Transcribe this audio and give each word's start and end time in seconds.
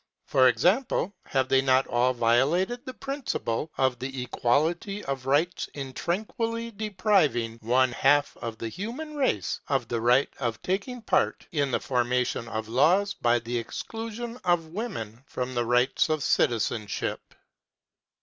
For 0.25 0.47
example, 0.47 1.13
have 1.27 1.47
they 1.47 1.61
not 1.61 1.85
all 1.85 2.11
violated 2.15 2.83
the 2.87 2.93
principle 2.95 3.71
of 3.77 3.99
the 3.99 4.23
equality 4.23 5.03
of 5.05 5.27
rights 5.27 5.69
in 5.75 5.93
tranquilly 5.93 6.71
depriving 6.71 7.59
one 7.61 7.91
half 7.91 8.35
of 8.37 8.57
the 8.57 8.67
human 8.69 9.15
race 9.15 9.59
of 9.67 9.87
the 9.89 10.01
right 10.01 10.33
of 10.39 10.59
taking 10.63 11.03
part 11.03 11.45
in 11.51 11.69
the 11.69 11.79
formation 11.79 12.47
of 12.47 12.67
laws 12.67 13.13
by 13.13 13.37
the 13.37 13.59
exclusion 13.59 14.37
of 14.43 14.69
women 14.73 15.23
from 15.27 15.53
the 15.53 15.65
rights 15.65 16.09
of 16.09 16.23
citizenship? 16.23 17.35